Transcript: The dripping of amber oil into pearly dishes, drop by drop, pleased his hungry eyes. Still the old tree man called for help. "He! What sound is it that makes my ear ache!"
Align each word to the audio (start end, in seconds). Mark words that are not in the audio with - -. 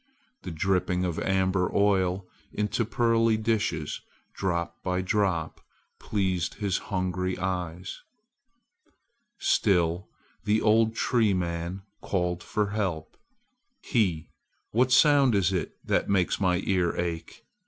The 0.41 0.49
dripping 0.49 1.05
of 1.05 1.19
amber 1.19 1.69
oil 1.75 2.27
into 2.51 2.85
pearly 2.85 3.37
dishes, 3.37 4.01
drop 4.33 4.81
by 4.81 5.03
drop, 5.03 5.61
pleased 5.99 6.55
his 6.55 6.79
hungry 6.89 7.37
eyes. 7.37 8.01
Still 9.37 10.09
the 10.43 10.59
old 10.59 10.95
tree 10.95 11.35
man 11.35 11.83
called 12.01 12.41
for 12.41 12.71
help. 12.71 13.15
"He! 13.83 14.31
What 14.71 14.91
sound 14.91 15.35
is 15.35 15.53
it 15.53 15.75
that 15.85 16.09
makes 16.09 16.41
my 16.41 16.63
ear 16.65 16.97
ache!" 16.97 17.43